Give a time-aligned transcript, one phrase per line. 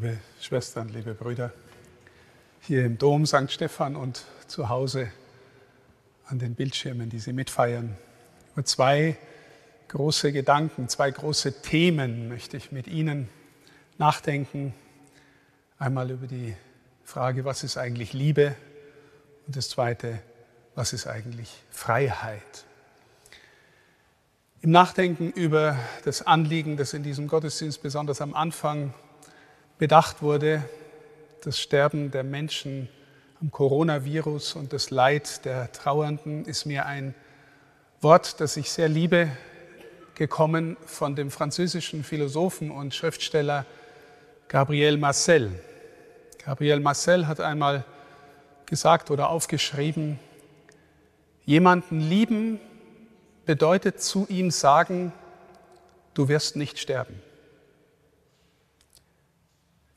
[0.00, 1.52] liebe Schwestern, liebe Brüder,
[2.60, 3.50] hier im Dom St.
[3.50, 5.10] Stephan und zu Hause
[6.26, 7.96] an den Bildschirmen, die Sie mitfeiern.
[8.52, 9.16] Über zwei
[9.88, 13.28] große Gedanken, zwei große Themen möchte ich mit Ihnen
[13.98, 14.72] nachdenken.
[15.80, 16.54] Einmal über die
[17.02, 18.54] Frage, was ist eigentlich Liebe?
[19.48, 20.20] Und das zweite,
[20.76, 22.66] was ist eigentlich Freiheit?
[24.60, 28.94] Im Nachdenken über das Anliegen, das in diesem Gottesdienst besonders am Anfang
[29.78, 30.64] bedacht wurde,
[31.44, 32.88] das Sterben der Menschen
[33.40, 37.14] am Coronavirus und das Leid der Trauernden, ist mir ein
[38.00, 39.30] Wort, das ich sehr liebe,
[40.14, 43.64] gekommen von dem französischen Philosophen und Schriftsteller
[44.48, 45.52] Gabriel Marcel.
[46.44, 47.84] Gabriel Marcel hat einmal
[48.66, 50.18] gesagt oder aufgeschrieben,
[51.44, 52.58] jemanden lieben
[53.46, 55.12] bedeutet zu ihm sagen,
[56.14, 57.22] du wirst nicht sterben.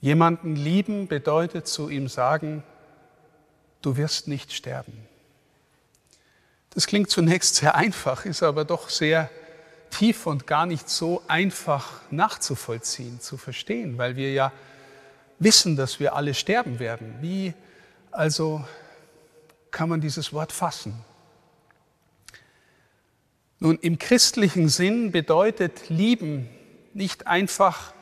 [0.01, 2.63] Jemanden lieben bedeutet zu ihm sagen,
[3.84, 5.07] du wirst nicht sterben.
[6.71, 9.29] Das klingt zunächst sehr einfach, ist aber doch sehr
[9.91, 14.51] tief und gar nicht so einfach nachzuvollziehen, zu verstehen, weil wir ja
[15.37, 17.15] wissen, dass wir alle sterben werden.
[17.21, 17.54] Wie
[18.09, 18.65] also
[19.70, 20.93] kann man dieses Wort fassen?
[23.59, 26.49] Nun, im christlichen Sinn bedeutet lieben
[26.93, 27.93] nicht einfach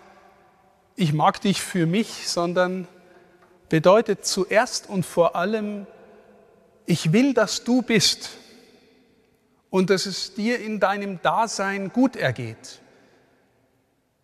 [1.00, 2.86] ich mag dich für mich, sondern
[3.70, 5.88] bedeutet zuerst und vor allem,
[6.86, 8.32] ich will, dass du bist
[9.70, 12.82] und dass es dir in deinem Dasein gut ergeht.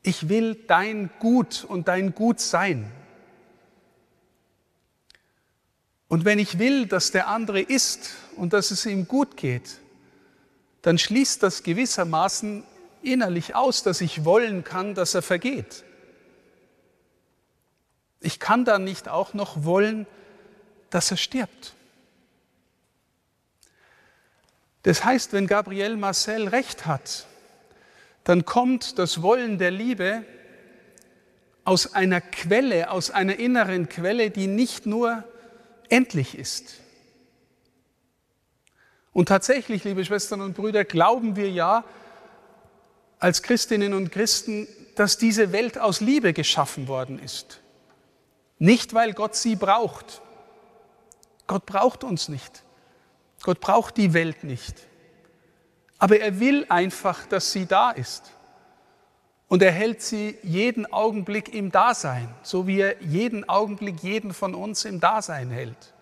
[0.04, 2.92] Ich will dein Gut und dein Gutsein.
[6.10, 9.80] Und wenn ich will, dass der andere ist und dass es ihm gut geht,
[10.82, 12.64] dann schließt das gewissermaßen
[13.02, 15.86] innerlich aus, dass ich wollen kann, dass er vergeht.
[18.20, 20.08] Ich kann dann nicht auch noch wollen,
[20.90, 21.74] dass er stirbt.
[24.84, 27.26] Das heißt, wenn Gabriel Marcel recht hat,
[28.24, 30.24] dann kommt das Wollen der Liebe
[31.64, 35.24] aus einer Quelle, aus einer inneren Quelle, die nicht nur
[35.90, 36.76] endlich ist.
[39.12, 41.84] Und tatsächlich, liebe Schwestern und Brüder, glauben wir ja
[43.18, 47.62] als Christinnen und Christen, dass diese Welt aus Liebe geschaffen worden ist.
[48.58, 50.22] Nicht, weil Gott sie braucht.
[51.48, 52.64] Gott braucht uns nicht.
[53.44, 54.76] Gott braucht die Welt nicht.
[55.98, 58.32] Aber er will einfach, dass sie da ist.
[59.48, 64.56] Und er hält sie jeden Augenblick im Dasein, so wie er jeden Augenblick jeden von
[64.56, 65.94] uns im Dasein hält.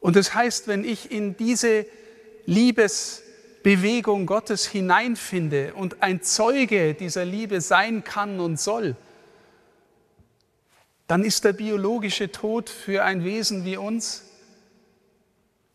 [0.00, 1.84] Und das heißt, wenn ich in diese
[2.46, 8.96] Liebesbewegung Gottes hineinfinde und ein Zeuge dieser Liebe sein kann und soll,
[11.08, 14.24] dann ist der biologische Tod für ein Wesen wie uns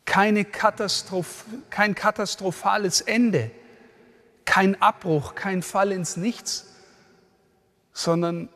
[0.05, 3.49] keine Katastroph kein katastrophales Ende,
[4.45, 6.67] kein Abbruch, kein Fall ins Nichts,
[7.93, 8.49] sondern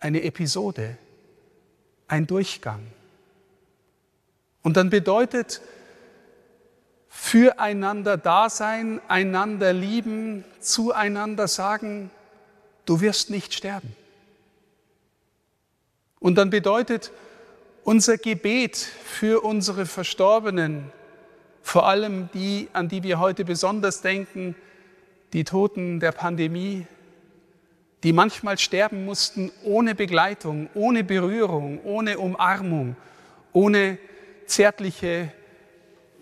[0.00, 0.98] eine Episode,
[2.08, 2.86] ein Durchgang.
[4.62, 5.62] Und dann bedeutet
[7.08, 12.10] füreinander Dasein, einander lieben, zueinander sagen,
[12.84, 13.96] du wirst nicht sterben.
[16.26, 17.12] Und dann bedeutet
[17.84, 20.90] unser Gebet für unsere Verstorbenen,
[21.62, 24.56] vor allem die, an die wir heute besonders denken,
[25.32, 26.84] die Toten der Pandemie,
[28.02, 32.96] die manchmal sterben mussten ohne Begleitung, ohne Berührung, ohne Umarmung,
[33.52, 33.96] ohne
[34.46, 35.32] zärtliche,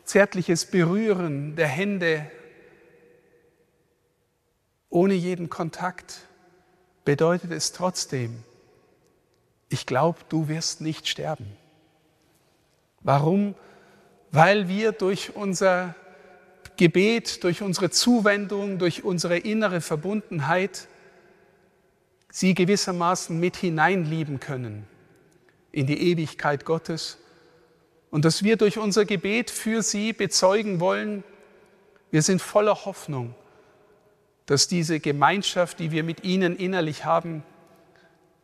[0.04, 2.31] zärtliches Berühren der Hände,
[4.91, 6.26] ohne jeden Kontakt,
[7.06, 8.44] bedeutet es trotzdem,
[9.69, 11.47] ich glaube, du wirst nicht sterben.
[13.01, 13.55] Warum?
[14.31, 15.95] Weil wir durch unser
[16.77, 20.89] Gebet, durch unsere Zuwendung, durch unsere innere Verbundenheit
[22.31, 24.87] sie gewissermaßen mit hineinlieben können
[25.71, 27.19] in die Ewigkeit Gottes
[28.10, 31.25] und dass wir durch unser Gebet für sie bezeugen wollen,
[32.10, 33.34] wir sind voller Hoffnung,
[34.47, 37.43] dass diese Gemeinschaft, die wir mit ihnen innerlich haben,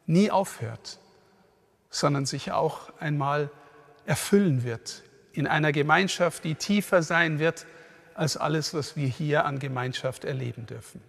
[0.07, 0.99] nie aufhört,
[1.91, 3.51] sondern sich auch einmal
[4.07, 5.03] erfüllen wird
[5.33, 7.67] in einer Gemeinschaft, die tiefer sein wird
[8.15, 11.01] als alles, was wir hier an Gemeinschaft erleben dürfen.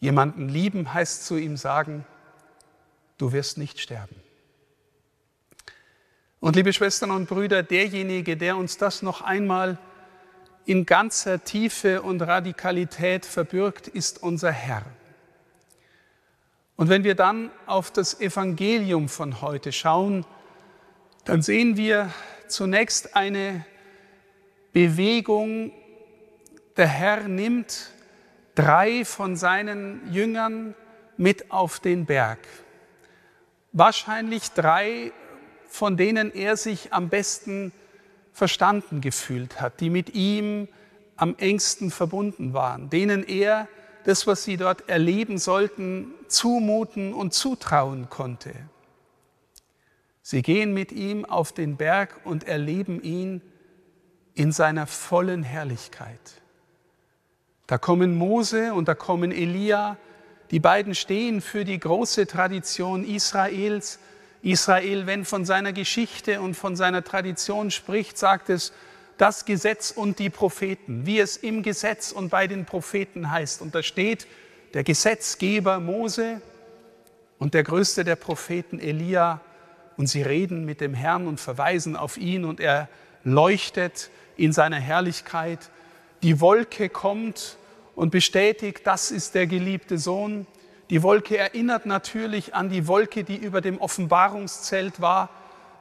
[0.00, 2.04] Jemanden lieben heißt zu ihm sagen,
[3.18, 4.16] du wirst nicht sterben.
[6.40, 9.78] Und liebe Schwestern und Brüder, derjenige, der uns das noch einmal
[10.64, 14.84] in ganzer Tiefe und Radikalität verbürgt, ist unser Herr.
[16.76, 20.24] Und wenn wir dann auf das Evangelium von heute schauen,
[21.24, 22.10] dann sehen wir
[22.48, 23.64] zunächst eine
[24.72, 25.72] Bewegung.
[26.76, 27.90] Der Herr nimmt
[28.54, 30.74] drei von seinen Jüngern
[31.16, 32.40] mit auf den Berg.
[33.72, 35.12] Wahrscheinlich drei,
[35.68, 37.72] von denen er sich am besten
[38.32, 40.68] verstanden gefühlt hat, die mit ihm
[41.16, 43.68] am engsten verbunden waren, denen er
[44.04, 48.52] das, was sie dort erleben sollten, zumuten und zutrauen konnte.
[50.22, 53.42] Sie gehen mit ihm auf den Berg und erleben ihn
[54.34, 56.42] in seiner vollen Herrlichkeit.
[57.66, 59.96] Da kommen Mose und da kommen Elia,
[60.50, 63.98] die beiden stehen für die große Tradition Israels.
[64.42, 68.72] Israel, wenn von seiner Geschichte und von seiner Tradition spricht, sagt es,
[69.22, 73.62] das Gesetz und die Propheten, wie es im Gesetz und bei den Propheten heißt.
[73.62, 74.26] Und da steht
[74.74, 76.42] der Gesetzgeber Mose
[77.38, 79.40] und der größte der Propheten Elia.
[79.96, 82.88] Und sie reden mit dem Herrn und verweisen auf ihn und er
[83.22, 85.70] leuchtet in seiner Herrlichkeit.
[86.24, 87.58] Die Wolke kommt
[87.94, 90.48] und bestätigt, das ist der geliebte Sohn.
[90.90, 95.30] Die Wolke erinnert natürlich an die Wolke, die über dem Offenbarungszelt war,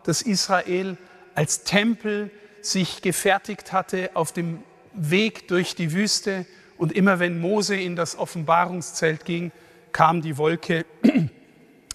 [0.03, 0.95] das Israel
[1.33, 2.29] als Tempel
[2.61, 4.63] sich gefertigt hatte auf dem
[4.93, 6.45] Weg durch die Wüste.
[6.77, 9.51] Und immer wenn Mose in das Offenbarungszelt ging,
[9.91, 10.85] kam die Wolke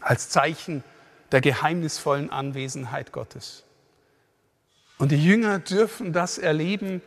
[0.01, 0.85] als Zeichen
[1.33, 3.65] der geheimnisvollen Anwesenheit Gottes.
[4.99, 7.03] Und die Jünger dürfen das erleben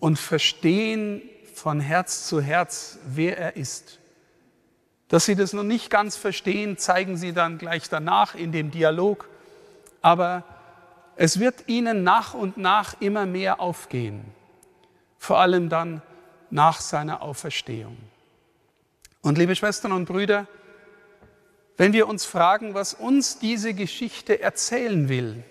[0.00, 1.22] und verstehen
[1.54, 3.98] von Herz zu Herz, wer er ist.
[5.08, 9.28] Dass sie das noch nicht ganz verstehen, zeigen sie dann gleich danach in dem Dialog.
[10.02, 10.44] Aber
[11.20, 14.24] es wird ihnen nach und nach immer mehr aufgehen,
[15.18, 16.00] vor allem dann
[16.48, 17.96] nach seiner Auferstehung.
[19.20, 20.46] Und liebe Schwestern und Brüder,
[21.76, 25.42] wenn wir uns fragen, was uns diese Geschichte erzählen will,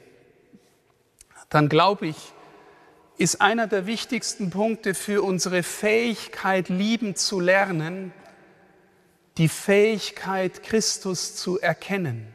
[1.49, 2.31] dann glaube ich,
[3.17, 8.13] ist einer der wichtigsten Punkte für unsere Fähigkeit, lieben zu lernen,
[9.37, 12.33] die Fähigkeit, Christus zu erkennen.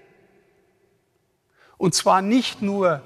[1.78, 3.02] Und zwar nicht nur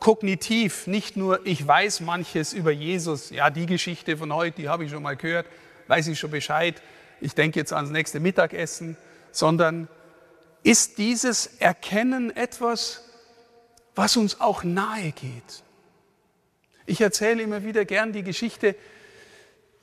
[0.00, 4.84] kognitiv, nicht nur ich weiß manches über Jesus, ja, die Geschichte von heute, die habe
[4.84, 5.46] ich schon mal gehört,
[5.88, 6.80] weiß ich schon Bescheid,
[7.20, 8.96] ich denke jetzt ans nächste Mittagessen,
[9.32, 9.88] sondern
[10.62, 13.04] ist dieses Erkennen etwas,
[13.94, 15.62] was uns auch nahe geht.
[16.86, 18.76] Ich erzähle immer wieder gern die Geschichte,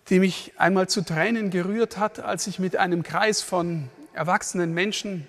[0.10, 5.28] die mich einmal zu Tränen gerührt hat, als ich mit einem Kreis von erwachsenen Menschen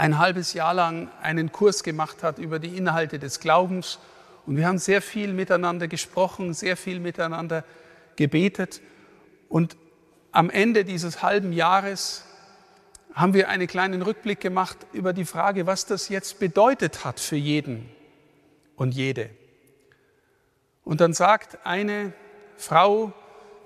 [0.00, 3.98] ein halbes Jahr lang einen Kurs gemacht hat über die Inhalte des Glaubens.
[4.46, 7.64] Und wir haben sehr viel miteinander gesprochen, sehr viel miteinander
[8.16, 8.80] gebetet.
[9.50, 9.76] Und
[10.32, 12.24] am Ende dieses halben Jahres
[13.12, 17.36] haben wir einen kleinen Rückblick gemacht über die Frage, was das jetzt bedeutet hat für
[17.36, 17.86] jeden
[18.76, 19.28] und jede.
[20.82, 22.14] Und dann sagt eine
[22.56, 23.12] Frau,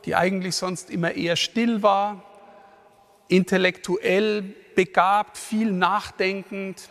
[0.04, 2.24] die eigentlich sonst immer eher still war,
[3.28, 6.90] intellektuell begabt, viel nachdenkend,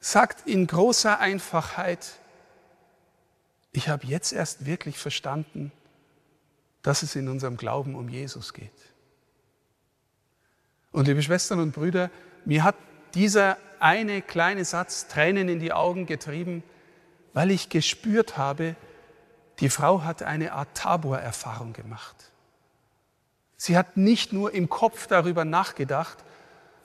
[0.00, 2.18] sagt in großer Einfachheit,
[3.72, 5.72] ich habe jetzt erst wirklich verstanden,
[6.82, 8.70] dass es in unserem Glauben um Jesus geht.
[10.92, 12.10] Und liebe Schwestern und Brüder,
[12.44, 12.76] mir hat
[13.14, 16.62] dieser eine kleine Satz Tränen in die Augen getrieben,
[17.34, 18.76] weil ich gespürt habe,
[19.60, 22.32] die Frau hat eine Art Tabor-Erfahrung gemacht.
[23.56, 26.24] Sie hat nicht nur im Kopf darüber nachgedacht,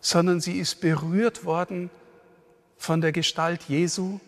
[0.01, 1.91] sondern sie ist berührt worden
[2.77, 4.19] von der Gestalt Jesu,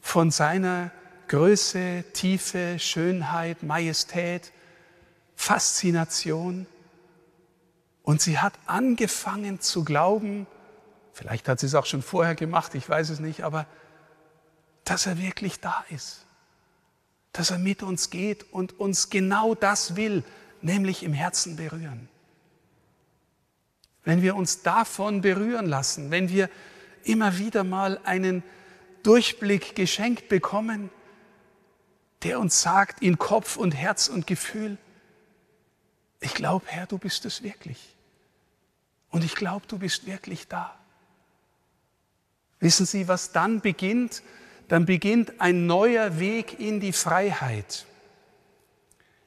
[0.00, 0.92] von seiner
[1.26, 4.52] Größe, Tiefe, Schönheit, Majestät,
[5.34, 6.66] Faszination.
[8.02, 10.46] Und sie hat angefangen zu glauben,
[11.12, 13.66] vielleicht hat sie es auch schon vorher gemacht, ich weiß es nicht, aber
[14.84, 16.26] dass er wirklich da ist,
[17.32, 20.22] dass er mit uns geht und uns genau das will,
[20.60, 22.08] nämlich im Herzen berühren
[24.04, 26.50] wenn wir uns davon berühren lassen, wenn wir
[27.04, 28.42] immer wieder mal einen
[29.02, 30.90] Durchblick geschenkt bekommen,
[32.22, 34.78] der uns sagt in Kopf und Herz und Gefühl,
[36.20, 37.94] ich glaube, Herr, du bist es wirklich.
[39.10, 40.74] Und ich glaube, du bist wirklich da.
[42.60, 44.22] Wissen Sie, was dann beginnt?
[44.68, 47.84] Dann beginnt ein neuer Weg in die Freiheit.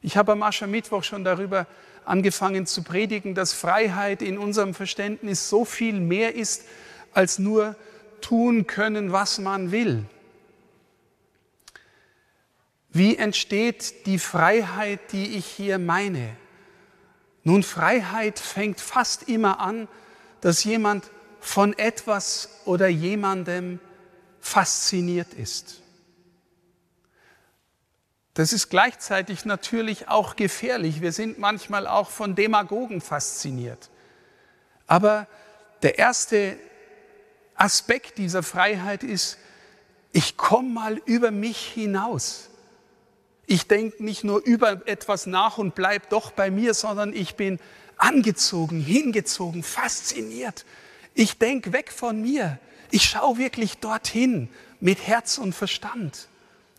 [0.01, 1.67] Ich habe am Aschermittwoch schon darüber
[2.07, 6.63] angefangen zu predigen, dass Freiheit in unserem Verständnis so viel mehr ist,
[7.13, 7.75] als nur
[8.21, 10.05] tun können, was man will.
[12.89, 16.35] Wie entsteht die Freiheit, die ich hier meine?
[17.43, 19.87] Nun, Freiheit fängt fast immer an
[20.41, 21.09] dass jemand
[21.39, 23.79] von etwas oder jemandem
[24.39, 25.81] fasziniert ist.
[28.37, 31.01] Das ist gleichzeitig natürlich auch gefährlich.
[31.01, 33.89] Wir sind manchmal auch von Demagogen fasziniert.
[34.85, 35.25] Aber
[35.81, 36.55] der erste
[37.55, 39.39] Aspekt dieser Freiheit ist,
[40.11, 42.51] ich komme mal über mich hinaus.
[43.47, 47.59] Ich denke nicht nur über etwas nach und bleib doch bei mir, sondern ich bin
[47.97, 50.63] angezogen, hingezogen, fasziniert.
[51.15, 52.59] Ich denke weg von mir.
[52.91, 54.47] Ich schaue wirklich dorthin
[54.79, 56.27] mit Herz und Verstand.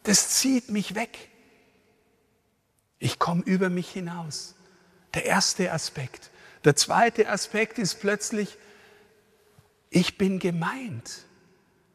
[0.05, 1.19] Das zieht mich weg.
[2.99, 4.55] Ich komme über mich hinaus.
[5.15, 6.31] Der erste Aspekt.
[6.65, 8.57] Der zweite Aspekt ist plötzlich,
[9.91, 11.25] ich bin gemeint.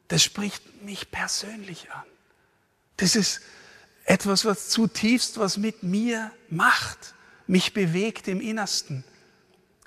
[0.07, 2.03] Das spricht mich persönlich an.
[2.97, 3.41] Das ist
[4.05, 7.13] etwas, was zutiefst was mit mir macht,
[7.47, 9.03] mich bewegt im Innersten,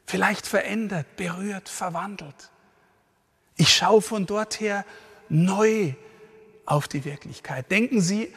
[0.06, 2.50] vielleicht verändert, berührt, verwandelt.
[3.56, 4.85] Ich schaue von dort her
[5.28, 5.94] neu
[6.66, 7.70] auf die Wirklichkeit.
[7.70, 8.32] Denken Sie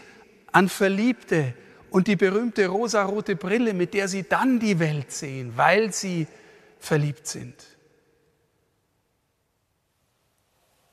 [0.51, 1.53] an Verliebte,
[1.91, 6.27] und die berühmte rosarote Brille, mit der sie dann die Welt sehen, weil sie
[6.79, 7.55] verliebt sind.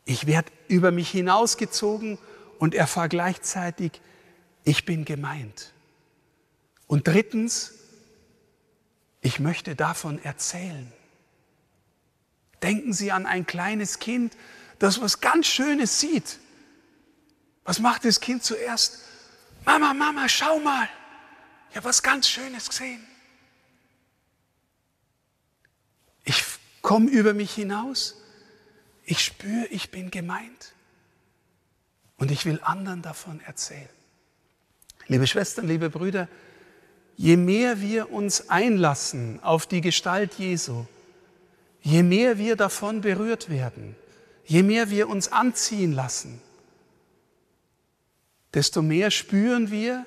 [0.05, 2.19] Ich werde über mich hinausgezogen
[2.59, 4.00] und erfahre gleichzeitig,
[4.65, 5.73] ich bin gemeint.
[6.87, 7.75] Und drittens,
[9.21, 10.93] ich möchte davon erzählen.
[12.62, 14.37] Denken Sie an ein kleines Kind,
[14.79, 16.38] das was ganz Schönes sieht.
[17.65, 19.05] Was macht das Kind zuerst?
[19.66, 20.88] Mama, Mama, schau mal.
[21.70, 23.04] Ich habe was ganz Schönes gesehen.
[26.25, 26.42] Ich
[26.80, 28.16] komme über mich hinaus.
[29.04, 30.73] Ich spüre, ich bin gemeint.
[32.16, 33.88] Und ich will anderen davon erzählen.
[35.08, 36.28] Liebe Schwestern, liebe Brüder,
[37.16, 40.87] je mehr wir uns einlassen auf die Gestalt Jesu,
[41.82, 43.96] je mehr wir davon berührt werden,
[44.44, 46.40] je mehr wir uns anziehen lassen,
[48.56, 50.06] desto mehr spüren wir,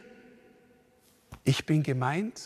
[1.43, 2.41] ich bin gemeint.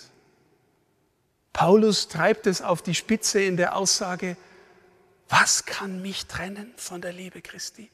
[1.53, 4.35] Paulus treibt es auf die Spitze in der Aussage,
[5.29, 7.89] was kann mich trennen von der Liebe Christi?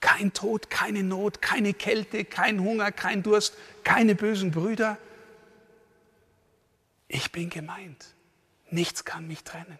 [0.00, 4.96] Kein Tod, keine Not, keine Kälte, kein Hunger, kein Durst, keine bösen Brüder.
[7.06, 8.14] Ich bin gemeint.
[8.70, 9.78] Nichts kann mich trennen.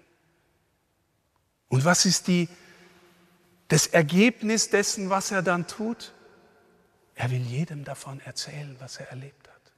[1.71, 2.51] Und was ist die,
[3.69, 6.13] das Ergebnis dessen, was er dann tut?
[7.23, 9.73] Er will jedem davon erzählen, was er erlebt hat.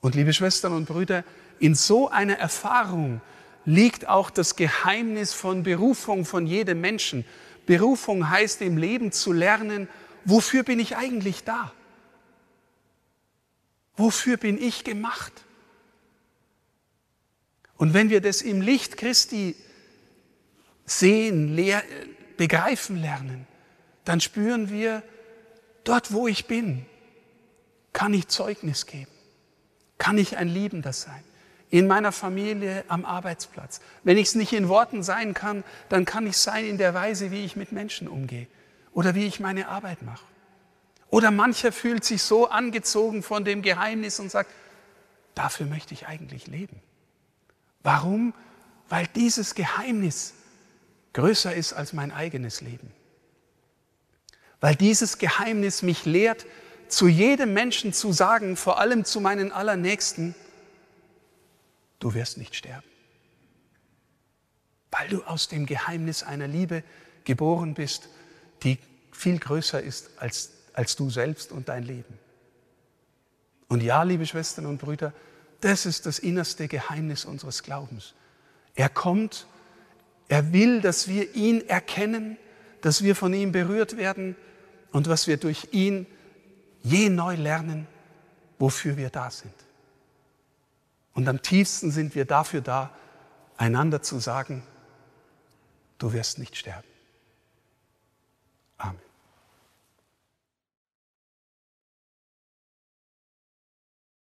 [0.00, 1.22] Und liebe Schwestern und Brüder,
[1.60, 3.20] in so einer Erfahrung
[3.64, 7.24] liegt auch das Geheimnis von Berufung von jedem Menschen.
[7.66, 9.88] Berufung heißt im Leben zu lernen,
[10.24, 11.72] wofür bin ich eigentlich da?
[13.96, 15.44] Wofür bin ich gemacht?
[17.76, 19.54] Und wenn wir das im Licht Christi
[20.86, 21.56] sehen,
[22.36, 23.46] begreifen lernen,
[24.04, 25.04] dann spüren wir,
[25.84, 26.86] Dort, wo ich bin,
[27.92, 29.10] kann ich Zeugnis geben.
[29.98, 31.22] Kann ich ein Liebender sein.
[31.70, 33.80] In meiner Familie, am Arbeitsplatz.
[34.02, 37.30] Wenn ich es nicht in Worten sein kann, dann kann ich sein in der Weise,
[37.30, 38.46] wie ich mit Menschen umgehe
[38.92, 40.24] oder wie ich meine Arbeit mache.
[41.10, 44.50] Oder mancher fühlt sich so angezogen von dem Geheimnis und sagt,
[45.34, 46.80] dafür möchte ich eigentlich leben.
[47.82, 48.34] Warum?
[48.88, 50.34] Weil dieses Geheimnis
[51.12, 52.92] größer ist als mein eigenes Leben
[54.60, 56.46] weil dieses Geheimnis mich lehrt,
[56.88, 60.34] zu jedem Menschen zu sagen, vor allem zu meinen Allernächsten,
[61.98, 62.86] du wirst nicht sterben,
[64.90, 66.84] weil du aus dem Geheimnis einer Liebe
[67.24, 68.08] geboren bist,
[68.62, 68.78] die
[69.12, 72.18] viel größer ist als, als du selbst und dein Leben.
[73.68, 75.12] Und ja, liebe Schwestern und Brüder,
[75.60, 78.14] das ist das innerste Geheimnis unseres Glaubens.
[78.74, 79.46] Er kommt,
[80.28, 82.36] er will, dass wir ihn erkennen,
[82.84, 84.36] dass wir von ihm berührt werden
[84.92, 86.06] und was wir durch ihn
[86.82, 87.86] je neu lernen,
[88.58, 89.54] wofür wir da sind.
[91.14, 92.90] Und am tiefsten sind wir dafür da,
[93.56, 94.62] einander zu sagen,
[95.96, 96.86] du wirst nicht sterben.
[98.76, 99.00] Amen.